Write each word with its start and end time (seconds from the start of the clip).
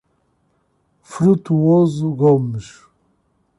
Frutuoso 1.09 2.09
Gomes 2.17 2.87